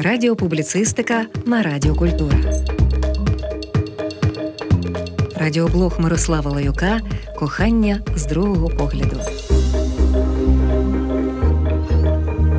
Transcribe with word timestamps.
Радіопубліцистика 0.00 1.26
на 1.46 1.62
Радіо 1.62 1.94
Культура. 1.94 2.36
Радіоблог 5.36 6.00
Мирослава 6.00 6.50
Лаюка 6.50 7.00
Кохання 7.36 8.02
з 8.16 8.26
другого 8.26 8.68
погляду. 8.68 9.20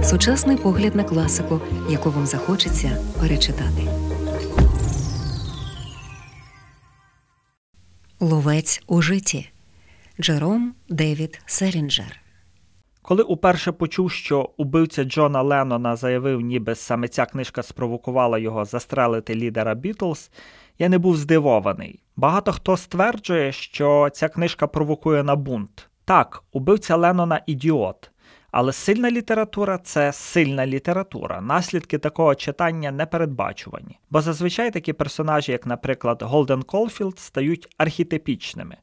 Сучасний 0.04 0.58
погляд 0.58 0.96
на 0.96 1.04
класику, 1.04 1.62
яку 1.90 2.12
вам 2.12 2.26
захочеться 2.26 2.97
перечитати. 3.20 3.87
Ловець 8.19 8.81
у 8.87 9.01
житті 9.01 9.49
Джером 10.19 10.74
Девід 10.90 11.42
Селінджер. 11.46 12.29
Коли 13.10 13.23
уперше 13.23 13.71
почув, 13.71 14.12
що 14.12 14.49
убивця 14.57 15.03
Джона 15.03 15.41
Леннона 15.41 15.96
заявив, 15.96 16.41
ніби 16.41 16.76
саме 16.76 17.08
ця 17.08 17.26
книжка 17.26 17.63
спровокувала 17.63 18.38
його 18.38 18.66
застрелити 18.66 19.36
лідера 19.36 19.76
Бітлз, 19.76 20.31
я 20.80 20.90
не 20.90 20.98
був 20.98 21.17
здивований. 21.17 22.03
Багато 22.16 22.52
хто 22.52 22.77
стверджує, 22.77 23.52
що 23.52 24.09
ця 24.14 24.30
книжка 24.30 24.67
провокує 24.67 25.23
на 25.23 25.36
бунт. 25.36 25.90
Так, 26.05 26.44
убивця 26.52 26.95
Леннона 26.95 27.41
ідіот. 27.45 28.12
Але 28.52 28.73
сильна 28.73 29.12
література 29.12 29.78
це 29.78 30.14
сильна 30.14 30.67
література. 30.67 31.41
Наслідки 31.41 31.98
такого 31.98 32.36
читання 32.36 32.91
непередбачувані. 32.91 34.00
Бо 34.09 34.22
зазвичай 34.22 34.72
такі 34.72 34.94
персонажі, 34.94 35.52
як, 35.52 35.66
наприклад, 35.66 36.22
Голден 36.22 36.64
Колфілд, 36.64 37.20
стають 37.20 37.67
архетипічними. 37.78 38.78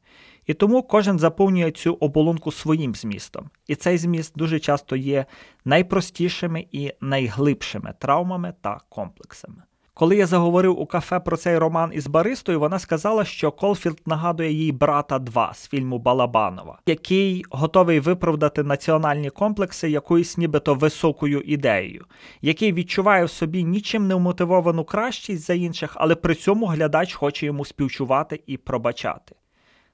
І 0.47 0.55
тому 0.55 0.83
кожен 0.83 1.19
заповнює 1.19 1.71
цю 1.71 1.95
оболонку 1.95 2.53
своїм 2.53 2.95
змістом. 2.95 3.51
І 3.67 3.75
цей 3.75 3.99
зміст 3.99 4.33
дуже 4.37 4.59
часто 4.59 4.97
є 4.97 5.27
найпростішими 5.65 6.67
і 6.73 6.93
найглибшими 7.01 7.95
травмами 7.99 8.55
та 8.61 8.81
комплексами. 8.89 9.63
Коли 9.99 10.17
я 10.17 10.27
заговорив 10.27 10.81
у 10.81 10.87
кафе 10.87 11.21
про 11.21 11.37
цей 11.37 11.59
роман 11.59 11.91
із 11.95 12.07
баристою, 12.07 12.61
вона 12.61 12.79
сказала, 12.79 13.25
що 13.25 13.51
Колфілд 13.51 14.01
нагадує 14.07 14.53
їй 14.53 14.73
Брата 14.73 15.19
2 15.19 15.55
з 15.55 15.69
фільму 15.69 15.99
Балабанова, 15.99 16.79
який 16.87 17.45
готовий 17.51 18.01
виправдати 18.01 18.63
національні 18.63 19.31
комплекси 19.31 19.91
якоюсь 19.91 20.39
нібито 20.39 20.75
високою 20.75 21.41
ідеєю, 21.41 22.05
який 22.43 22.73
відчуває 22.73 23.25
в 23.25 23.31
собі 23.31 23.65
нічим 23.65 24.07
не 24.07 24.15
вмотивовану 24.15 24.85
кращість 24.85 25.47
за 25.47 25.55
інших, 25.55 25.93
але 25.95 26.15
при 26.15 26.35
цьому 26.35 26.67
глядач 26.67 27.15
хоче 27.15 27.47
йому 27.47 27.65
співчувати 27.65 28.43
і 28.47 28.57
пробачати. 28.57 29.35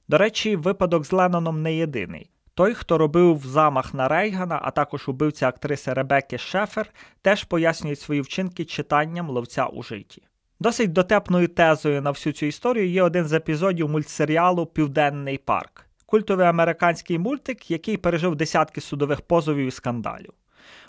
До 0.08 0.19
речі, 0.19 0.56
випадок 0.56 1.05
з 1.05 1.12
Ленноном 1.12 1.62
не 1.62 1.75
єдиний. 1.75 2.31
Той, 2.55 2.75
хто 2.75 2.98
робив 2.98 3.42
замах 3.47 3.95
на 3.95 4.08
Рейгана, 4.08 4.61
а 4.62 4.70
також 4.70 5.08
убивця 5.08 5.48
актриси 5.48 5.92
Ребекки 5.92 6.39
Шефер, 6.39 6.91
теж 7.22 7.45
пояснює 7.45 7.97
свої 7.97 8.20
вчинки 8.20 8.64
читанням 8.64 9.30
ловця 9.30 9.67
у 9.67 9.83
житті. 9.83 10.23
Досить 10.61 10.92
дотепною 10.92 11.48
тезою 11.48 12.03
на 12.03 12.11
всю 12.11 12.33
цю 12.33 12.47
історію 12.47 12.89
є 12.89 13.03
один 13.03 13.25
з 13.25 13.33
епізодів 13.33 13.89
мультсеріалу 13.89 14.67
Південний 14.67 15.39
парк, 15.39 15.86
культовий 16.06 16.47
американський 16.47 17.19
мультик, 17.19 17.70
який 17.70 17.97
пережив 17.97 18.36
десятки 18.36 18.80
судових 18.80 19.20
позовів 19.20 19.67
і 19.67 19.70
скандалів. 19.70 20.33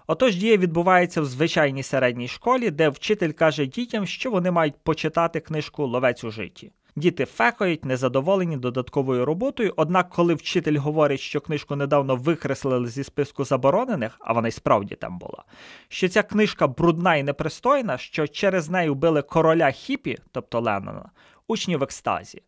Отож, 0.08 0.36
дія 0.36 0.58
відбувається 0.58 1.22
в 1.22 1.25
звичайній 1.25 1.84
середній 1.84 2.28
школі, 2.28 2.72
де 2.72 2.89
вчитель 2.89 3.31
каже 3.31 3.66
дітям, 3.66 4.06
що 4.06 4.31
вони 4.31 4.52
мають 4.52 4.75
почитати 4.84 5.39
книжку 5.39 5.86
Ловець 5.86 6.23
у 6.23 6.31
житті. 6.31 6.72
Діти 6.96 7.26
фекають, 7.26 7.86
незадоволені 7.86 8.58
додатковою 8.58 9.26
роботою. 9.26 9.74
Однак, 9.76 10.10
коли 10.10 10.34
вчитель 10.34 10.78
говорить, 10.78 11.20
що 11.20 11.42
книжку 11.42 11.76
недавно 11.76 12.16
викреслили 12.16 12.88
зі 12.88 13.04
списку 13.04 13.46
заборонених, 13.46 14.18
а 14.20 14.34
вона 14.34 14.48
й 14.48 14.52
справді 14.52 14.96
там 14.96 15.20
була, 15.20 15.44
що 15.88 16.10
ця 16.10 16.24
книжка 16.24 16.68
брудна 16.68 17.16
і 17.16 17.24
непристойна, 17.24 17.98
що 17.98 18.28
через 18.28 18.70
неї 18.70 18.90
вбили 18.90 19.22
короля 19.22 19.72
хіпі, 19.72 20.18
тобто 20.32 20.60
Леннона, 20.60 21.10
учні 21.48 21.76
в 21.76 21.84
екстазі. 21.84 22.42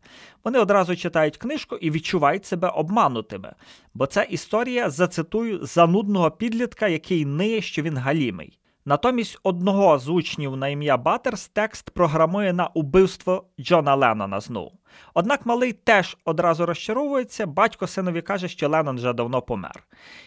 Вони 0.43 0.59
одразу 0.59 0.95
читають 0.95 1.37
книжку 1.37 1.75
і 1.75 1.91
відчувають 1.91 2.45
себе 2.45 2.67
обманутими, 2.67 3.53
бо 3.93 4.05
це 4.05 4.27
історія, 4.29 4.89
зацитую, 4.89 5.65
занудного 5.65 6.31
підлітка, 6.31 6.87
який 6.87 7.25
ниє, 7.25 7.61
що 7.61 7.81
він 7.81 7.97
галімий. 7.97 8.59
Натомість 8.87 9.39
одного 9.43 9.99
з 9.99 10.09
учнів 10.09 10.57
на 10.57 10.67
ім'я 10.67 10.97
Баттерс 10.97 11.47
текст 11.47 11.89
програмує 11.89 12.53
на 12.53 12.67
убивство 12.67 13.45
Джона 13.59 13.95
Леннона 13.95 14.39
знову. 14.39 14.71
Однак 15.13 15.45
малий 15.45 15.73
теж 15.73 16.17
одразу 16.25 16.65
розчаровується, 16.65 17.45
батько 17.45 17.87
синові 17.87 18.21
каже, 18.21 18.47
що 18.47 18.69
Леннон 18.69 18.95
вже 18.95 19.13
давно 19.13 19.41
помер. 19.41 19.83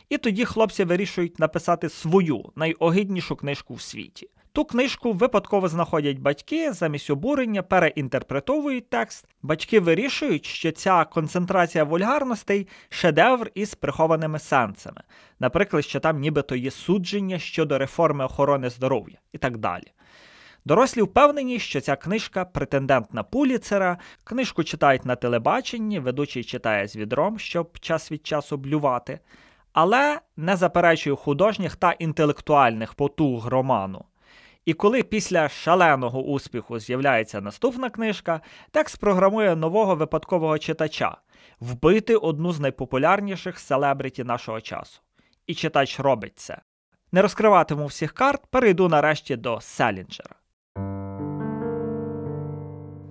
І 0.09 0.19
тоді 0.19 0.45
хлопці 0.45 0.85
вирішують 0.85 1.39
написати 1.39 1.89
свою 1.89 2.45
найогиднішу 2.57 3.37
книжку 3.37 3.75
в 3.75 3.81
світі. 3.81 4.31
Ту 4.59 4.65
книжку 4.65 5.13
випадково 5.13 5.69
знаходять 5.69 6.19
батьки, 6.19 6.73
замість 6.73 7.11
обурення 7.11 7.63
переінтерпретовують 7.63 8.91
текст. 8.91 9.27
Батьки 9.43 9.81
вирішують, 9.81 10.47
що 10.47 10.73
ця 10.73 11.05
концентрація 11.05 11.85
вульгарностей 11.85 12.69
шедевр 12.89 13.51
із 13.55 13.75
прихованими 13.75 14.39
сенсами. 14.39 15.03
Наприклад, 15.41 15.85
що 15.85 16.01
там 16.01 16.21
нібито 16.21 16.57
є 16.57 16.71
судження 16.71 17.39
щодо 17.39 17.79
реформи 17.79 18.25
охорони 18.25 18.71
здоров'я 18.71 19.19
і 19.33 19.39
так 19.39 19.59
далі. 19.59 19.93
Дорослі 20.65 21.03
впевнені, 21.03 21.59
що 21.59 21.81
ця 21.81 21.97
книжка 21.97 22.45
претендент 22.45 23.15
на 23.15 23.23
Пуліцера, 23.23 23.99
книжку 24.25 24.65
читають 24.65 25.05
на 25.05 25.17
телебаченні, 25.17 25.99
ведучий 25.99 26.45
читає 26.45 26.89
з 26.89 26.97
відром, 26.97 27.39
щоб 27.39 27.79
час 27.79 28.13
від 28.13 28.27
часу 28.27 28.57
блювати, 28.57 29.21
але 29.73 30.21
не 30.37 30.57
заперечує 30.57 31.17
художніх 31.17 31.77
та 31.77 31.93
інтелектуальних 31.93 32.95
потуг 32.95 33.47
роману. 33.47 34.05
І 34.65 34.75
коли 34.75 35.03
після 35.03 35.49
шаленого 35.49 36.23
успіху 36.23 36.79
з'являється 36.79 37.41
наступна 37.41 37.91
книжка, 37.91 38.41
текст 38.71 39.01
програмує 39.01 39.57
нового 39.57 39.95
випадкового 39.95 40.59
читача 40.59 41.17
вбити 41.61 42.17
одну 42.17 42.53
з 42.53 42.61
найпопулярніших 42.61 43.59
селебриті 43.59 44.25
нашого 44.25 44.61
часу. 44.61 45.01
І 45.47 45.55
читач 45.55 46.01
робить 46.01 46.39
це. 46.39 46.59
Не 47.13 47.23
розкриватиму 47.23 47.87
всіх 47.87 48.13
карт, 48.13 48.47
перейду 48.51 48.89
нарешті 48.89 49.37
до 49.37 49.61
Селінджера. 49.61 50.35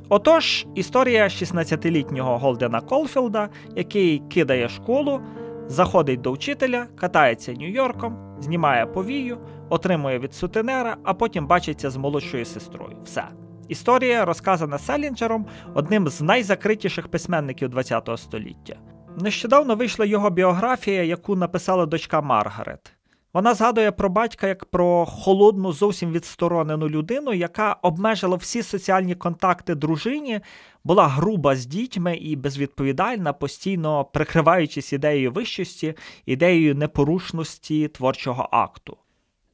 Отож, 0.10 0.66
історія 0.76 1.24
16-літнього 1.24 2.38
Голдена 2.38 2.82
Колфілда, 2.82 3.50
який 3.76 4.20
кидає 4.20 4.70
школу, 4.70 5.22
заходить 5.68 6.22
до 6.22 6.32
вчителя, 6.32 6.88
катається 6.96 7.52
Нью-Йорком, 7.52 8.42
знімає 8.42 8.86
повію, 8.86 9.38
отримує 9.70 10.20
від 10.20 10.34
сутенера, 10.34 10.98
а 11.04 11.14
потім 11.14 11.48
бачиться 11.48 11.90
з 11.90 11.98
молодшою 11.98 12.46
сестрою. 12.46 12.98
Все. 13.04 13.24
Історія 13.68 14.26
розказана 14.26 14.78
Селінджером, 14.78 15.46
одним 15.74 16.08
з 16.08 16.22
найзакритіших 16.22 17.08
письменників 17.08 17.76
ХХ 17.76 18.18
століття. 18.18 18.76
Нещодавно 19.18 19.76
вийшла 19.76 20.06
його 20.06 20.30
біографія, 20.30 21.04
яку 21.04 21.36
написала 21.36 21.86
дочка 21.86 22.22
Маргарет. 22.22 22.97
Вона 23.34 23.54
згадує 23.54 23.92
про 23.92 24.10
батька 24.10 24.48
як 24.48 24.66
про 24.66 25.06
холодну, 25.06 25.74
зовсім 25.74 26.12
відсторонену 26.12 26.90
людину, 26.90 27.34
яка 27.34 27.74
обмежила 27.74 28.38
всі 28.38 28.64
соціальні 28.64 29.16
контакти 29.16 29.76
дружині, 29.76 30.40
була 30.84 31.08
груба 31.08 31.56
з 31.56 31.66
дітьми 31.66 32.16
і 32.16 32.36
безвідповідальна, 32.36 33.34
постійно 33.34 34.06
прикриваючись 34.06 34.94
ідеєю 34.94 35.32
вищості, 35.32 35.94
ідеєю 36.26 36.76
непорушності 36.76 37.88
творчого 37.88 38.50
акту. 38.52 38.98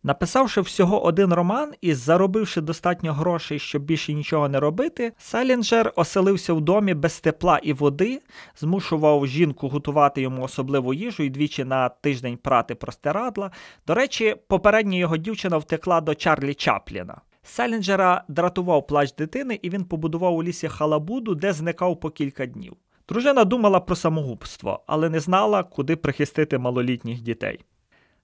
Написавши 0.05 0.61
всього 0.61 1.03
один 1.03 1.33
роман 1.33 1.73
і 1.81 1.93
заробивши 1.93 2.61
достатньо 2.61 3.13
грошей, 3.13 3.59
щоб 3.59 3.81
більше 3.83 4.13
нічого 4.13 4.49
не 4.49 4.59
робити, 4.59 5.13
Селінджер 5.17 5.93
оселився 5.95 6.53
в 6.53 6.61
домі 6.61 6.93
без 6.93 7.19
тепла 7.19 7.59
і 7.63 7.73
води, 7.73 8.21
змушував 8.59 9.27
жінку 9.27 9.69
готувати 9.69 10.21
йому 10.21 10.43
особливу 10.43 10.93
їжу 10.93 11.23
і 11.23 11.29
двічі 11.29 11.63
на 11.63 11.89
тиждень 11.89 12.37
прати 12.37 12.75
простирадла. 12.75 13.51
До 13.87 13.93
речі, 13.93 14.35
попередня 14.47 14.97
його 14.97 15.17
дівчина 15.17 15.57
втекла 15.57 16.01
до 16.01 16.15
Чарлі 16.15 16.53
Чапліна. 16.53 17.21
Селінджера 17.43 18.23
дратував 18.27 18.87
плач 18.87 19.13
дитини, 19.13 19.59
і 19.61 19.69
він 19.69 19.85
побудував 19.85 20.35
у 20.35 20.43
лісі 20.43 20.67
халабуду, 20.67 21.35
де 21.35 21.53
зникав 21.53 21.99
по 21.99 22.09
кілька 22.09 22.45
днів. 22.45 22.73
Дружина 23.09 23.43
думала 23.43 23.79
про 23.79 23.95
самогубство, 23.95 24.83
але 24.87 25.09
не 25.09 25.19
знала, 25.19 25.63
куди 25.63 25.95
прихистити 25.95 26.57
малолітніх 26.57 27.21
дітей. 27.21 27.59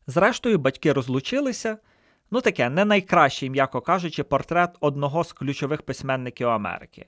Зрештою, 0.10 0.58
батьки 0.58 0.94
розлучилися. 0.94 1.78
Ну 2.32 2.42
таке 2.42 2.70
не 2.70 2.86
найкращий, 2.86 3.50
м'яко 3.50 3.82
кажучи, 3.82 4.24
портрет 4.24 4.70
одного 4.80 5.24
з 5.24 5.34
ключових 5.34 5.82
письменників 5.82 6.50
Америки. 6.50 7.06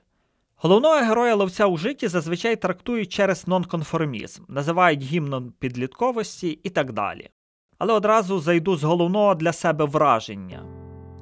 Головного 0.56 0.94
героя 0.94 1.34
ловця 1.34 1.66
у 1.66 1.76
житті 1.76 2.08
зазвичай 2.08 2.56
трактують 2.56 3.12
через 3.12 3.48
нонконформізм, 3.48 4.42
називають 4.48 5.02
гімном 5.02 5.52
підлітковості 5.58 6.58
і 6.62 6.70
так 6.70 6.92
далі. 6.92 7.30
Але 7.78 7.92
одразу 7.92 8.40
зайду 8.40 8.76
з 8.76 8.82
головного 8.84 9.34
для 9.34 9.52
себе 9.52 9.84
враження. 9.84 10.62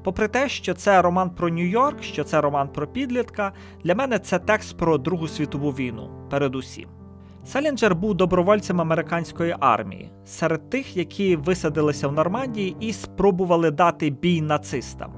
Попри 0.04 0.28
те, 0.28 0.48
що 0.48 0.74
це 0.74 1.02
роман 1.02 1.30
про 1.30 1.48
Нью-Йорк, 1.48 2.02
що 2.02 2.24
це 2.24 2.40
роман 2.40 2.68
про 2.68 2.86
підлітка, 2.86 3.52
для 3.84 3.94
мене 3.94 4.18
це 4.18 4.38
текст 4.38 4.78
про 4.78 4.98
Другу 4.98 5.28
світову 5.28 5.70
війну, 5.70 6.28
передусім. 6.30 6.99
Селінджер 7.52 7.94
був 7.94 8.14
добровольцем 8.14 8.80
американської 8.80 9.56
армії, 9.60 10.10
серед 10.24 10.70
тих, 10.70 10.96
які 10.96 11.36
висадилися 11.36 12.08
в 12.08 12.12
Нормандії 12.12 12.76
і 12.80 12.92
спробували 12.92 13.70
дати 13.70 14.10
бій 14.10 14.40
нацистам. 14.40 15.12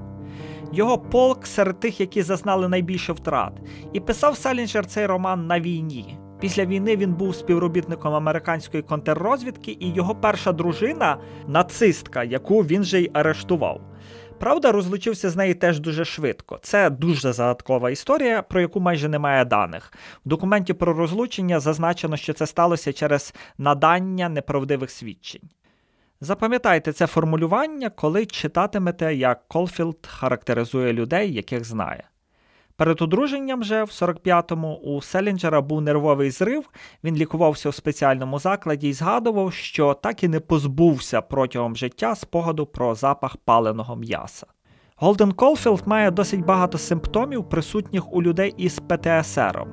його 0.71 0.97
полк 0.97 1.47
серед 1.47 1.79
тих, 1.79 1.99
які 1.99 2.21
зазнали 2.21 2.69
найбільше 2.69 3.13
втрат. 3.13 3.53
І 3.93 3.99
писав 3.99 4.37
Селінджер 4.37 4.85
цей 4.85 5.05
роман 5.05 5.47
на 5.47 5.59
війні. 5.59 6.17
Після 6.39 6.65
війни 6.65 6.97
він 6.97 7.13
був 7.13 7.35
співробітником 7.35 8.13
американської 8.13 8.83
контррозвідки, 8.83 9.77
і 9.79 9.93
його 9.93 10.15
перша 10.15 10.51
дружина 10.51 11.17
нацистка, 11.47 12.23
яку 12.23 12.61
він 12.61 12.83
же 12.83 13.01
й 13.01 13.11
арештував. 13.13 13.81
Правда, 14.43 14.71
розлучився 14.71 15.29
з 15.29 15.35
нею 15.35 15.55
теж 15.55 15.79
дуже 15.79 16.05
швидко. 16.05 16.59
Це 16.61 16.89
дуже 16.89 17.33
загадкова 17.33 17.89
історія, 17.89 18.41
про 18.41 18.61
яку 18.61 18.79
майже 18.79 19.09
немає 19.09 19.45
даних. 19.45 19.93
В 20.25 20.29
документі 20.29 20.73
про 20.73 20.93
розлучення 20.93 21.59
зазначено, 21.59 22.17
що 22.17 22.33
це 22.33 22.47
сталося 22.47 22.93
через 22.93 23.33
надання 23.57 24.29
неправдивих 24.29 24.91
свідчень. 24.91 25.49
Запам'ятайте 26.21 26.91
це 26.93 27.07
формулювання, 27.07 27.89
коли 27.89 28.25
читатимете, 28.25 29.15
як 29.15 29.47
Колфілд 29.47 30.07
характеризує 30.07 30.93
людей, 30.93 31.33
яких 31.33 31.65
знає. 31.65 32.03
Перед 32.75 33.01
одруженням 33.01 33.63
же 33.63 33.83
в 33.83 33.89
45-му 33.89 34.75
у 34.75 35.01
Селінджера 35.01 35.61
був 35.61 35.81
нервовий 35.81 36.31
зрив, 36.31 36.69
він 37.03 37.15
лікувався 37.15 37.69
у 37.69 37.71
спеціальному 37.71 38.39
закладі 38.39 38.89
і 38.89 38.93
згадував, 38.93 39.53
що 39.53 39.93
так 39.93 40.23
і 40.23 40.27
не 40.27 40.39
позбувся 40.39 41.21
протягом 41.21 41.75
життя 41.75 42.15
спогаду 42.15 42.65
про 42.65 42.95
запах 42.95 43.37
паленого 43.37 43.95
м'яса. 43.95 44.47
Голден 44.95 45.31
Колфілд 45.31 45.83
має 45.85 46.11
досить 46.11 46.45
багато 46.45 46.77
симптомів, 46.77 47.49
присутніх 47.49 48.13
у 48.13 48.21
людей 48.21 48.53
із 48.57 48.79
ПТСР. 48.79 49.65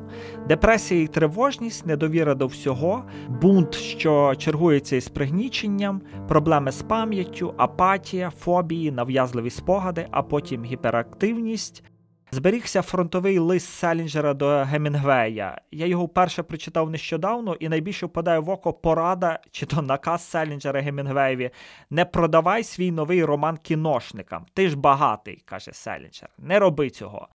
Депресія 0.48 1.02
і 1.02 1.06
тривожність, 1.06 1.86
недовіра 1.86 2.34
до 2.34 2.46
всього, 2.46 3.04
бунт, 3.28 3.74
що 3.74 4.34
чергується 4.38 4.96
із 4.96 5.08
пригніченням, 5.08 6.02
проблеми 6.28 6.72
з 6.72 6.82
пам'яттю, 6.82 7.54
апатія, 7.56 8.30
фобії, 8.30 8.90
нав'язливі 8.90 9.50
спогади, 9.50 10.06
а 10.10 10.22
потім 10.22 10.64
гіперактивність. 10.64 11.84
Зберігся 12.32 12.82
фронтовий 12.82 13.38
лист 13.38 13.68
Селінджера 13.68 14.34
до 14.34 14.48
Гемінгвея. 14.48 15.60
Я 15.70 15.86
його 15.86 16.04
вперше 16.04 16.42
прочитав 16.42 16.90
нещодавно, 16.90 17.54
і 17.54 17.68
найбільше 17.68 18.06
впадає 18.06 18.38
в 18.38 18.50
око 18.50 18.72
порада 18.72 19.40
чи 19.50 19.66
то 19.66 19.82
наказ 19.82 20.30
Селінджера 20.30 20.80
Гемінгвеєві 20.80 21.50
Не 21.90 22.04
продавай 22.04 22.64
свій 22.64 22.90
новий 22.90 23.24
роман 23.24 23.56
кіношникам. 23.56 24.46
Ти 24.54 24.68
ж 24.68 24.76
багатий, 24.76 25.42
каже 25.44 25.72
Селінджер. 25.72 26.28
Не 26.38 26.58
роби 26.58 26.90
цього. 26.90 27.28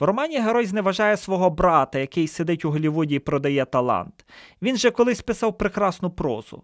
В 0.00 0.04
романі 0.04 0.38
герой 0.38 0.66
зневажає 0.66 1.16
свого 1.16 1.50
брата, 1.50 1.98
який 1.98 2.28
сидить 2.28 2.64
у 2.64 2.70
Голлівуді 2.70 3.14
і 3.14 3.18
продає 3.18 3.64
талант. 3.64 4.26
Він 4.62 4.76
же 4.76 4.90
колись 4.90 5.22
писав 5.22 5.58
прекрасну 5.58 6.10
прозу. 6.10 6.62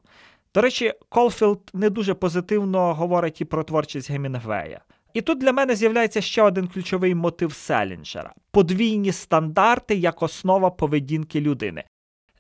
До 0.55 0.61
речі, 0.61 0.95
Колфілд 1.09 1.71
не 1.75 1.91
дуже 1.91 2.15
позитивно 2.15 2.95
говорить 2.95 3.41
і 3.41 3.45
про 3.45 3.65
творчість 3.65 4.11
Гемінгвея. 4.11 4.81
І 5.15 5.21
тут 5.21 5.39
для 5.39 5.53
мене 5.53 5.77
з'являється 5.77 6.21
ще 6.21 6.43
один 6.43 6.69
ключовий 6.69 7.15
мотив 7.15 7.53
Селінджера 7.53 8.35
подвійні 8.51 9.13
стандарти 9.13 9.95
як 9.95 10.23
основа 10.23 10.71
поведінки 10.71 11.41
людини. 11.41 11.85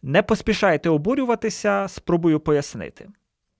Не 0.03 0.23
поспішайте 0.23 0.91
обурюватися, 0.91 1.87
спробую 1.89 2.41
пояснити. 2.41 3.09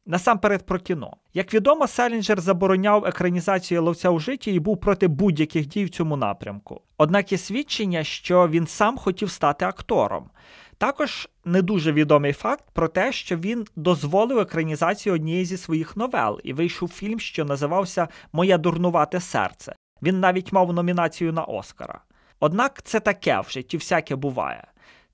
Насамперед 0.07 0.67
про 0.67 0.79
кіно. 0.79 1.17
Як 1.35 1.55
відомо, 1.55 1.87
Селінджер 1.87 2.41
забороняв 2.41 3.05
екранізацію 3.05 3.83
ловця 3.83 4.11
у 4.11 4.19
житті 4.19 4.55
і 4.55 4.59
був 4.59 4.81
проти 4.81 5.09
будь-яких 5.09 5.67
дій 5.67 5.85
в 5.85 5.91
цьому 5.91 6.17
напрямку. 6.17 6.81
Однак 6.99 7.33
є 7.33 7.39
свідчення, 7.39 8.05
що 8.05 8.49
він 8.49 8.67
сам 8.67 8.97
хотів 8.97 9.31
стати 9.31 9.65
актором. 9.65 10.31
Також 10.79 11.29
не 11.45 11.63
дуже 11.63 11.93
відомий 11.93 12.33
факт 12.33 12.65
про 12.73 12.89
те, 12.89 13.13
що 13.13 13.37
він 13.37 13.67
дозволив 13.77 14.39
екранізацію 14.39 15.15
однієї 15.15 15.45
зі 15.45 15.57
своїх 15.57 15.97
новел 15.97 16.41
і 16.45 16.53
вийшов 16.53 16.89
фільм, 16.89 17.21
що 17.21 17.45
називався 17.45 18.09
Моє 18.33 18.59
дурнувате 18.59 19.21
серце. 19.21 19.75
Він 20.03 20.21
навіть 20.21 20.53
мав 20.53 20.73
номінацію 20.73 21.33
на 21.33 21.45
Оскара. 21.45 22.01
Однак 22.41 22.83
це 22.83 23.01
таке 23.01 23.41
в 23.41 23.51
житті 23.51 23.77
всяке 23.77 24.17
буває. 24.17 24.67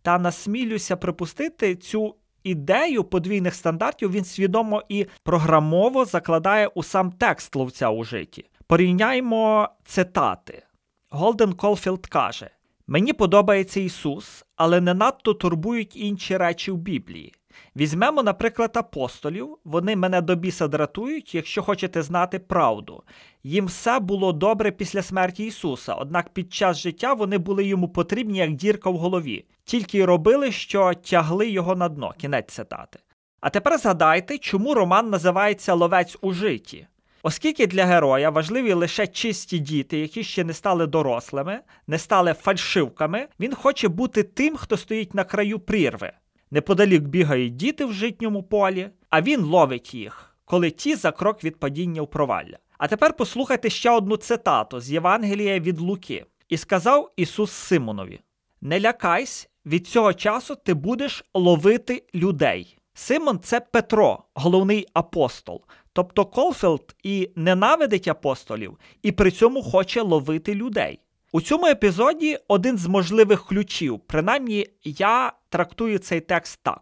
Та 0.02 0.18
насмілюся 0.18 0.96
припустити 0.96 1.76
цю 1.76 2.14
ідею 2.42 3.04
подвійних 3.04 3.54
стандартів 3.54 4.12
він 4.12 4.24
свідомо 4.24 4.82
і 4.88 5.06
програмово 5.22 6.04
закладає 6.04 6.66
у 6.66 6.82
сам 6.82 7.12
текст 7.12 7.56
ловця 7.56 7.90
у 7.90 8.04
житті. 8.04 8.44
Порівняймо 8.66 9.68
цитати. 9.84 10.62
Голден 11.10 11.52
Колфілд 11.52 12.06
каже: 12.06 12.50
Мені 12.86 13.12
подобається 13.12 13.80
Ісус, 13.80 14.44
але 14.56 14.80
не 14.80 14.94
надто 14.94 15.34
турбують 15.34 15.96
інші 15.96 16.36
речі 16.36 16.70
в 16.70 16.76
Біблії. 16.76 17.32
Візьмемо, 17.76 18.22
наприклад, 18.22 18.76
апостолів, 18.76 19.58
вони 19.64 19.96
мене 19.96 20.20
до 20.20 20.34
біса 20.34 20.68
дратують, 20.68 21.34
якщо 21.34 21.62
хочете 21.62 22.02
знати 22.02 22.38
правду. 22.38 23.02
Їм 23.42 23.66
все 23.66 24.00
було 24.00 24.32
добре 24.32 24.70
після 24.70 25.02
смерті 25.02 25.46
Ісуса, 25.46 25.94
однак 25.94 26.28
під 26.28 26.52
час 26.54 26.78
життя 26.78 27.12
вони 27.12 27.38
були 27.38 27.64
йому 27.64 27.88
потрібні 27.88 28.38
як 28.38 28.52
дірка 28.52 28.90
в 28.90 28.96
голові, 28.96 29.44
тільки 29.64 29.98
й 29.98 30.04
робили, 30.04 30.52
що 30.52 30.94
тягли 30.94 31.50
його 31.50 31.76
на 31.76 31.88
дно. 31.88 32.14
Кінець 32.18 32.52
цитати. 32.52 32.98
А 33.40 33.50
тепер 33.50 33.78
згадайте, 33.78 34.38
чому 34.38 34.74
роман 34.74 35.10
називається 35.10 35.74
Ловець 35.74 36.16
у 36.20 36.32
житті. 36.32 36.86
Оскільки 37.26 37.66
для 37.66 37.84
героя 37.84 38.30
важливі 38.30 38.72
лише 38.72 39.06
чисті 39.06 39.58
діти, 39.58 39.98
які 39.98 40.24
ще 40.24 40.44
не 40.44 40.52
стали 40.52 40.86
дорослими, 40.86 41.60
не 41.86 41.98
стали 41.98 42.32
фальшивками, 42.32 43.28
він 43.40 43.54
хоче 43.54 43.88
бути 43.88 44.22
тим, 44.22 44.56
хто 44.56 44.76
стоїть 44.76 45.14
на 45.14 45.24
краю 45.24 45.58
прірви. 45.58 46.12
Неподалік 46.50 47.02
бігають 47.02 47.56
діти 47.56 47.84
в 47.84 47.92
житньому 47.92 48.42
полі, 48.42 48.90
а 49.10 49.22
він 49.22 49.40
ловить 49.40 49.94
їх, 49.94 50.36
коли 50.44 50.70
ті 50.70 50.94
за 50.94 51.12
крок 51.12 51.44
від 51.44 51.60
падіння 51.60 52.02
в 52.02 52.10
провалля. 52.10 52.58
А 52.78 52.88
тепер 52.88 53.16
послухайте 53.16 53.70
ще 53.70 53.90
одну 53.90 54.16
цитату 54.16 54.80
з 54.80 54.90
Євангелія 54.90 55.60
від 55.60 55.80
Луки. 55.80 56.26
І 56.48 56.56
сказав 56.56 57.12
Ісус 57.16 57.50
Симонові: 57.50 58.20
Не 58.60 58.80
лякайся, 58.80 59.48
від 59.66 59.86
цього 59.86 60.14
часу 60.14 60.56
ти 60.64 60.74
будеш 60.74 61.24
ловити 61.34 62.04
людей. 62.14 62.78
Симон 62.94 63.40
це 63.42 63.60
Петро, 63.60 64.24
головний 64.34 64.86
апостол. 64.92 65.62
Тобто 65.92 66.24
Колфілд 66.24 66.94
і 67.02 67.30
ненавидить 67.36 68.08
апостолів, 68.08 68.78
і 69.02 69.12
при 69.12 69.30
цьому 69.30 69.62
хоче 69.62 70.00
ловити 70.02 70.54
людей. 70.54 71.00
У 71.32 71.40
цьому 71.40 71.66
епізоді 71.66 72.38
один 72.48 72.78
з 72.78 72.86
можливих 72.86 73.46
ключів, 73.46 74.00
принаймні 74.06 74.66
я 74.84 75.32
трактую 75.48 75.98
цей 75.98 76.20
текст 76.20 76.60
так. 76.62 76.80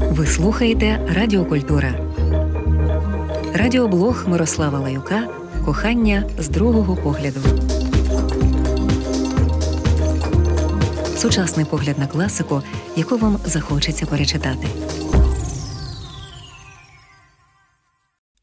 Ви 0.00 0.26
слухаєте 0.26 1.08
Радіокультура. 1.16 1.94
Радіоблог 3.54 4.28
Мирослава 4.28 4.78
Лаюка 4.78 5.28
Кохання 5.64 6.24
з 6.38 6.48
другого 6.48 6.96
погляду. 6.96 7.69
Сучасний 11.20 11.66
погляд 11.66 11.98
на 11.98 12.06
класику, 12.06 12.62
яку 12.96 13.16
вам 13.16 13.38
захочеться 13.44 14.06
перечитати. 14.06 14.66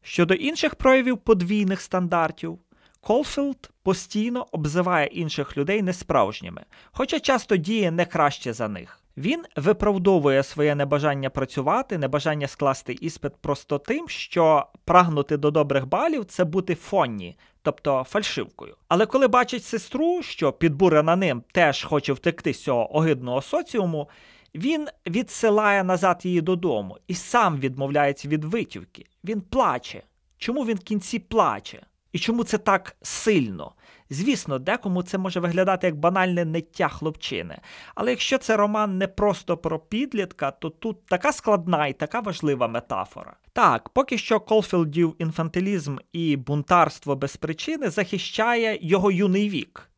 Щодо 0.02 0.34
інших 0.34 0.74
проявів 0.74 1.18
подвійних 1.18 1.80
стандартів, 1.80 2.58
Колфілд 3.00 3.70
постійно 3.82 4.46
обзиває 4.52 5.06
інших 5.06 5.56
людей 5.56 5.82
несправжніми, 5.82 6.64
хоча 6.92 7.20
часто 7.20 7.56
діє 7.56 7.90
не 7.90 8.04
краще 8.04 8.52
за 8.52 8.68
них. 8.68 9.00
Він 9.18 9.44
виправдовує 9.56 10.42
своє 10.42 10.74
небажання 10.74 11.30
працювати, 11.30 11.98
небажання 11.98 12.48
скласти 12.48 12.96
іспит 13.00 13.36
просто 13.36 13.78
тим, 13.78 14.08
що 14.08 14.66
прагнути 14.84 15.36
до 15.36 15.50
добрих 15.50 15.86
балів 15.86 16.24
це 16.24 16.44
бути 16.44 16.74
phony, 16.74 17.36
тобто 17.62 18.04
фальшивкою. 18.08 18.76
Але 18.88 19.06
коли 19.06 19.28
бачить 19.28 19.64
сестру, 19.64 20.22
що 20.22 20.52
підбурена 20.52 21.16
ним 21.16 21.42
теж 21.52 21.84
хоче 21.84 22.12
втекти 22.12 22.54
з 22.54 22.62
цього 22.62 22.96
огидного 22.96 23.42
соціуму, 23.42 24.08
він 24.54 24.88
відсилає 25.06 25.84
назад 25.84 26.20
її 26.24 26.40
додому 26.40 26.98
і 27.08 27.14
сам 27.14 27.58
відмовляється 27.58 28.28
від 28.28 28.44
витівки. 28.44 29.06
Він 29.24 29.40
плаче. 29.40 30.02
Чому 30.36 30.64
він 30.64 30.76
в 30.76 30.80
кінці 30.80 31.18
плаче? 31.18 31.86
І 32.12 32.18
чому 32.18 32.44
це 32.44 32.58
так 32.58 32.96
сильно? 33.02 33.72
Звісно, 34.10 34.58
декому 34.58 35.02
це 35.02 35.18
може 35.18 35.40
виглядати 35.40 35.86
як 35.86 35.96
банальне 35.96 36.44
ниття 36.44 36.88
хлопчини. 36.88 37.58
Але 37.94 38.10
якщо 38.10 38.38
це 38.38 38.56
роман 38.56 38.98
не 38.98 39.08
просто 39.08 39.56
про 39.56 39.78
підлітка, 39.78 40.50
то 40.50 40.70
тут 40.70 41.06
така 41.06 41.32
складна 41.32 41.86
і 41.86 41.92
така 41.92 42.20
важлива 42.20 42.68
метафора. 42.68 43.36
Так, 43.52 43.88
поки 43.88 44.18
що 44.18 44.40
Колфілдів 44.40 45.16
інфантилізм 45.18 45.96
і 46.12 46.36
бунтарство 46.36 47.16
без 47.16 47.36
причини 47.36 47.90
захищає 47.90 48.78
його 48.82 49.10
юний 49.10 49.48
вік. 49.48 49.90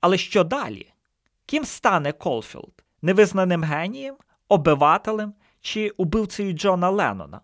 Але 0.00 0.18
що 0.18 0.44
далі? 0.44 0.92
Ким 1.46 1.64
стане 1.64 2.12
Колфілд? 2.12 2.84
Невизнаним 3.02 3.62
генієм, 3.62 4.16
обивателем 4.48 5.34
чи 5.60 5.90
убивцею 5.90 6.52
Джона 6.52 6.90
Леннона? 6.90 7.40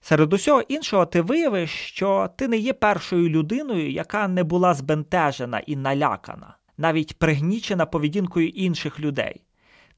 Серед 0.00 0.32
усього 0.32 0.60
іншого, 0.60 1.06
ти 1.06 1.20
виявиш, 1.20 1.70
що 1.70 2.30
ти 2.36 2.48
не 2.48 2.56
є 2.56 2.72
першою 2.72 3.28
людиною, 3.28 3.90
яка 3.90 4.28
не 4.28 4.44
була 4.44 4.74
збентежена 4.74 5.58
і 5.58 5.76
налякана, 5.76 6.56
навіть 6.76 7.18
пригнічена 7.18 7.86
поведінкою 7.86 8.48
інших 8.48 9.00
людей. 9.00 9.44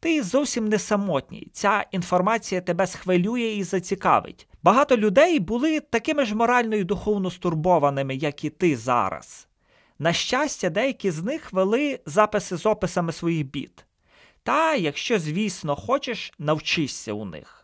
Ти 0.01 0.23
зовсім 0.23 0.69
не 0.69 0.79
самотній. 0.79 1.49
Ця 1.53 1.87
інформація 1.93 2.61
тебе 2.61 2.87
схвилює 2.87 3.41
і 3.41 3.65
зацікавить. 3.65 4.49
Багато 4.63 4.97
людей 4.97 5.39
були 5.39 5.81
такими 5.81 6.25
ж 6.25 6.35
морально 6.35 6.77
і 6.77 6.85
духовно 6.85 7.31
стурбованими, 7.31 8.15
як 8.15 8.45
і 8.45 8.51
ти 8.51 8.77
зараз. 8.77 9.49
На 9.99 10.13
щастя, 10.13 10.71
деякі 10.71 11.11
з 11.11 11.23
них 11.23 11.53
вели 11.53 12.01
записи 12.07 12.57
з 12.57 12.67
описами 12.67 13.13
своїх 13.13 13.47
біт. 13.47 13.85
Та, 14.43 14.75
якщо, 14.75 15.19
звісно, 15.19 15.77
хочеш, 15.77 16.33
навчишся 16.39 17.13
у 17.13 17.25
них. 17.25 17.60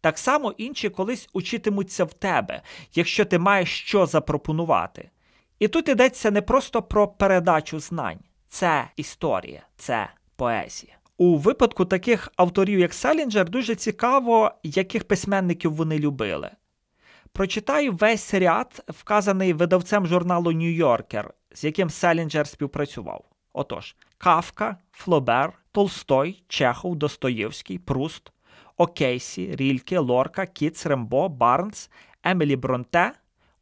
Так 0.00 0.18
само 0.18 0.54
інші 0.58 0.88
колись 0.88 1.28
учитимуться 1.32 2.04
в 2.04 2.12
тебе, 2.12 2.62
якщо 2.94 3.24
ти 3.24 3.38
маєш 3.38 3.80
що 3.80 4.06
запропонувати. 4.06 5.10
І 5.58 5.68
тут 5.68 5.88
йдеться 5.88 6.30
не 6.30 6.42
просто 6.42 6.82
про 6.82 7.08
передачу 7.08 7.80
знань, 7.80 8.18
це 8.48 8.88
історія, 8.96 9.62
це 9.76 10.10
поезія. 10.36 10.92
У 11.16 11.36
випадку 11.36 11.84
таких 11.84 12.32
авторів, 12.36 12.78
як 12.78 12.94
Селінджер, 12.94 13.50
дуже 13.50 13.74
цікаво, 13.74 14.52
яких 14.62 15.08
письменників 15.08 15.74
вони 15.74 15.98
любили. 15.98 16.50
Прочитаю 17.32 17.92
весь 17.92 18.34
ряд, 18.34 18.84
вказаний 18.88 19.52
видавцем 19.52 20.06
журналу 20.06 20.52
Нью-Йоркер, 20.52 21.30
з 21.52 21.64
яким 21.64 21.90
Селінджер 21.90 22.48
співпрацював. 22.48 23.24
Отож, 23.52 23.96
Кафка, 24.18 24.76
Флобер, 24.92 25.52
Толстой, 25.72 26.42
Чехов, 26.48 26.96
Достоєвський, 26.96 27.78
Пруст, 27.78 28.32
Окейсі, 28.80 29.56
Рільке, 29.56 29.98
Лорка, 29.98 30.46
Кітс, 30.46 30.86
Рембо, 30.86 31.28
Бернс, 31.28 31.90
Емілі 32.22 32.56
Бронте, 32.56 33.12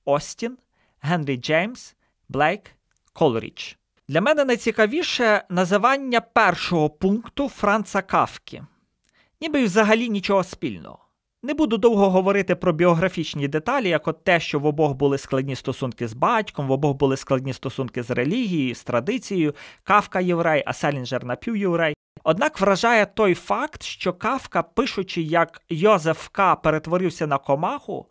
Остін, 0.04 0.58
Генрі 1.00 1.36
Джеймс, 1.36 1.96
Блейк, 2.28 2.70
Колрідж. 3.12 3.78
Для 4.08 4.20
мене 4.20 4.44
найцікавіше 4.44 5.44
називання 5.48 6.20
першого 6.20 6.90
пункту 6.90 7.48
Франца 7.48 8.02
Кафки. 8.02 8.64
Ніби 9.40 9.64
взагалі 9.64 10.08
нічого 10.08 10.44
спільного. 10.44 11.07
Не 11.42 11.54
буду 11.54 11.78
довго 11.78 12.10
говорити 12.10 12.54
про 12.54 12.72
біографічні 12.72 13.48
деталі, 13.48 13.88
як 13.88 14.08
от 14.08 14.24
те, 14.24 14.40
що 14.40 14.58
в 14.58 14.66
обох 14.66 14.94
були 14.94 15.18
складні 15.18 15.56
стосунки 15.56 16.08
з 16.08 16.12
батьком, 16.12 16.68
в 16.68 16.70
обох 16.70 16.96
були 16.96 17.16
складні 17.16 17.52
стосунки 17.52 18.02
з 18.02 18.10
релігією, 18.10 18.74
з 18.74 18.84
традицією, 18.84 19.54
Кавка 19.82 20.20
єврей, 20.20 20.62
а 20.66 20.72
Селінджер 20.72 21.24
напівєврей. 21.24 21.94
Однак 22.24 22.60
вражає 22.60 23.06
той 23.06 23.34
факт, 23.34 23.82
що 23.82 24.12
Кавка, 24.12 24.62
пишучи, 24.62 25.22
як 25.22 25.62
Йозеф 25.68 26.28
К. 26.28 26.56
перетворився 26.56 27.26
на 27.26 27.38
комаху, 27.38 28.06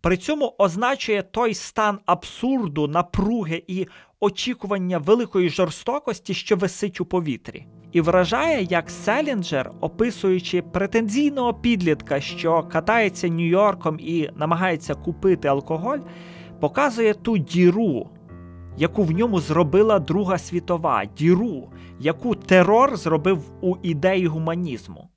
при 0.00 0.16
цьому 0.16 0.54
означує 0.58 1.22
той 1.22 1.54
стан 1.54 1.98
абсурду, 2.06 2.88
напруги 2.88 3.64
і 3.66 3.86
очікування 4.20 4.98
великої 4.98 5.48
жорстокості, 5.48 6.34
що 6.34 6.56
висить 6.56 7.00
у 7.00 7.04
повітрі. 7.04 7.66
І 7.92 8.00
вражає, 8.00 8.62
як 8.62 8.90
Селінджер, 8.90 9.72
описуючи 9.80 10.62
претензійного 10.62 11.54
підлітка, 11.54 12.20
що 12.20 12.62
катається 12.62 13.28
Нью-Йорком 13.28 13.98
і 13.98 14.30
намагається 14.36 14.94
купити 14.94 15.48
алкоголь, 15.48 15.98
показує 16.60 17.14
ту 17.14 17.38
діру, 17.38 18.10
яку 18.76 19.02
в 19.02 19.10
ньому 19.10 19.40
зробила 19.40 19.98
Друга 19.98 20.38
світова, 20.38 21.04
діру, 21.04 21.72
яку 22.00 22.34
терор 22.34 22.96
зробив 22.96 23.52
у 23.60 23.76
ідеї 23.82 24.26
гуманізму. 24.26 25.08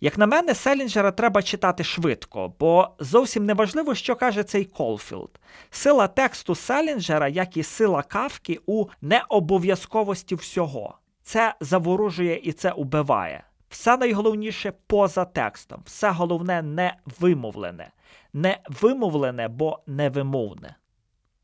Як 0.00 0.18
на 0.18 0.26
мене, 0.26 0.54
Селінджера 0.54 1.12
треба 1.12 1.42
читати 1.42 1.84
швидко, 1.84 2.52
бо 2.60 2.88
зовсім 2.98 3.46
не 3.46 3.54
важливо, 3.54 3.94
що 3.94 4.16
каже 4.16 4.42
цей 4.42 4.64
Колфілд. 4.64 5.30
Сила 5.70 6.08
тексту 6.08 6.54
Селінджера, 6.54 7.28
як 7.28 7.56
і 7.56 7.62
сила 7.62 8.02
Кафки, 8.02 8.58
у 8.66 8.86
необов'язковості 9.02 10.34
всього. 10.34 10.98
Це 11.28 11.54
заворожує 11.60 12.40
і 12.42 12.52
це 12.52 12.72
убиває. 12.72 13.44
Все 13.68 13.96
найголовніше 13.96 14.72
поза 14.86 15.24
текстом, 15.24 15.82
все 15.84 16.10
головне 16.10 16.62
не 16.62 16.94
вимовлене, 17.20 17.90
не 18.32 18.58
вимовлене, 18.80 19.48
бо 19.48 19.78
невимовне. 19.86 20.76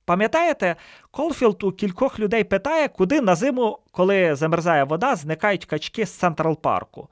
Пам'ятаєте, 0.05 0.77
Колфілд 1.11 1.65
у 1.65 1.73
кількох 1.73 2.19
людей 2.19 2.45
питає, 2.45 2.89
куди 2.89 3.21
на 3.21 3.35
зиму, 3.35 3.79
коли 3.91 4.35
замерзає 4.35 4.85
вода, 4.85 5.17
зникають 5.17 5.65
качки 5.65 6.07
з 6.07 6.11
Централ 6.11 6.61
Парку. 6.61 7.09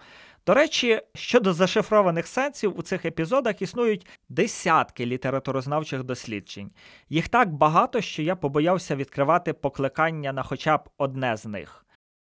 До 0.46 0.54
речі, 0.54 1.00
щодо 1.14 1.52
зашифрованих 1.52 2.26
сенсів 2.26 2.78
у 2.78 2.82
цих 2.82 3.04
епізодах 3.04 3.62
існують 3.62 4.06
десятки 4.28 5.06
літературознавчих 5.06 6.02
досліджень. 6.02 6.70
Їх 7.08 7.28
так 7.28 7.52
багато, 7.52 8.00
що 8.00 8.22
я 8.22 8.36
побоявся 8.36 8.96
відкривати 8.96 9.52
покликання 9.52 10.32
на 10.32 10.42
хоча 10.42 10.76
б 10.76 10.88
одне 10.98 11.36
з 11.36 11.46
них. 11.46 11.81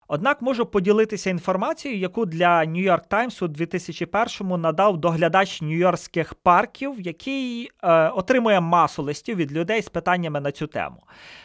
Однак 0.08 0.42
можу 0.42 0.66
поділитися 0.66 1.30
інформацією, 1.30 2.00
яку 2.00 2.26
для 2.26 2.60
New 2.60 2.92
York 2.92 3.08
Times 3.10 3.46
у 3.46 3.48
2001-му 3.48 4.58
надав 4.58 4.98
доглядач 4.98 5.62
нью-йоркських 5.62 6.34
парків, 6.44 7.02
який 7.02 7.72
е, 7.84 8.10
отримує 8.10 8.60
масу 8.60 9.04
листів 9.04 9.38
від 9.38 9.52
людей 9.52 9.82
з 9.82 9.90
питаннями 9.90 10.40
на 10.40 10.52
цю 10.52 10.68
тему. 10.68 11.04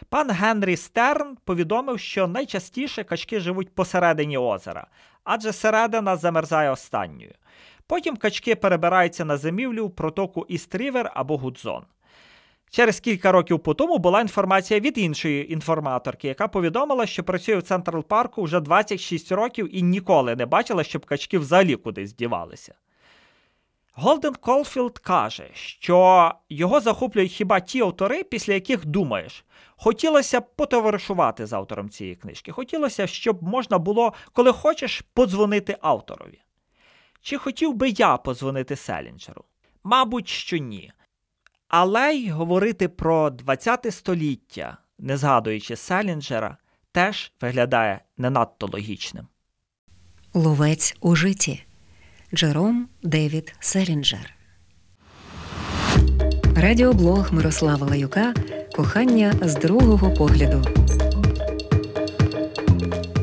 Пан 0.09 0.31
Генрі 0.31 0.77
Стерн 0.77 1.37
повідомив, 1.45 2.01
що 2.01 2.27
найчастіше 2.27 3.05
качки 3.05 3.41
живуть 3.41 3.75
посередині 3.75 4.39
озера, 4.39 4.87
адже 5.25 5.53
середина 5.53 6.17
замерзає 6.17 6.71
останньою. 6.71 7.35
Потім 7.87 8.17
качки 8.17 8.55
перебираються 8.55 9.25
на 9.25 9.37
зимівлю 9.37 9.87
в 9.87 9.91
протоку 9.91 10.47
Іст-Рівер 10.49 11.11
або 11.15 11.37
Гудзон. 11.37 11.83
Через 12.71 13.01
кілька 13.01 13.33
років 13.33 13.61
по 13.61 13.75
тому 13.75 13.99
була 13.99 14.21
інформація 14.21 14.81
від 14.81 14.99
іншої 14.99 15.53
інформаторки, 15.53 16.29
яка 16.29 16.49
повідомила, 16.49 17.07
що 17.07 17.25
працює 17.25 17.57
в 17.57 17.63
Централ 17.63 18.05
Парку 18.05 18.43
вже 18.43 18.61
26 18.61 19.33
років 19.33 19.77
і 19.77 19.83
ніколи 19.83 20.37
не 20.37 20.47
бачила, 20.47 20.85
щоб 20.85 21.07
качки 21.07 21.39
взагалі 21.39 21.77
кудись 21.77 22.15
дівалися. 22.15 22.75
Голден 23.93 24.35
Колфілд 24.35 24.99
каже, 24.99 25.51
що 25.53 26.31
його 26.49 26.81
захоплюють 26.81 27.33
хіба 27.33 27.61
ті 27.61 27.81
автори, 27.81 28.25
після 28.25 28.55
яких 28.55 28.87
думаєш. 28.87 29.45
Хотілося 29.77 30.41
б 30.41 30.57
потоваришувати 30.57 31.47
з 31.47 31.53
автором 31.53 31.91
цієї 31.91 32.17
книжки. 32.17 32.53
Хотілося, 32.53 33.07
щоб 33.07 33.43
можна 33.43 33.79
було, 33.79 34.13
коли 34.33 34.53
хочеш, 34.53 35.05
подзвонити 35.15 35.77
авторові. 35.81 36.41
Чи 37.23 37.39
хотів 37.39 37.75
би 37.75 37.89
я 37.89 38.17
подзвонити 38.17 38.77
Селінджеру? 38.77 39.45
Мабуть, 39.85 40.29
що 40.29 40.57
ні. 40.57 40.93
Але 41.71 42.13
й 42.13 42.31
говорити 42.31 42.89
про 42.89 43.33
ХХ 43.47 43.91
століття, 43.91 44.77
не 44.99 45.17
згадуючи 45.17 45.77
Селінджера, 45.77 46.57
теж 46.93 47.33
виглядає 47.41 48.01
не 48.19 48.31
надто 48.31 48.69
логічним. 48.73 49.27
Ловець 50.35 50.97
у 51.01 51.17
житті 51.17 51.65
Джером 52.35 52.89
Девід 53.03 53.55
Селінджер. 53.61 54.35
Радіоблог 56.57 57.33
Мирослава 57.33 57.87
Лаюка 57.87 58.35
Кохання 58.77 59.33
з 59.43 59.57
другого 59.57 60.15
погляду. 60.15 60.65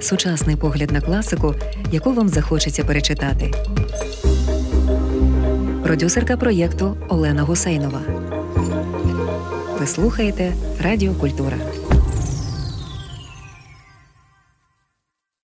Сучасний 0.02 0.56
погляд 0.56 0.92
на 0.92 1.02
класику, 1.02 1.56
яку 1.92 2.14
вам 2.14 2.30
захочеться 2.30 2.84
перечитати. 2.84 3.52
Продюсерка 5.84 6.38
проєкту 6.38 6.98
Олена 7.10 7.44
Гусейнова. 7.44 8.27
Ви 9.80 9.88
слухаєте 9.88 10.54
Радіо 10.82 11.14
Культура. 11.14 11.58